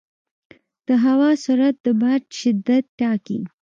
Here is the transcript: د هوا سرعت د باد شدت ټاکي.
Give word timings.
د 0.87 0.89
هوا 1.05 1.29
سرعت 1.43 1.75
د 1.85 1.87
باد 2.01 2.23
شدت 2.39 2.83
ټاکي. 2.99 3.39